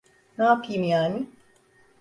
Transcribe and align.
Ne 0.37 0.43
yapayım 0.43 0.83
yani? 0.83 1.27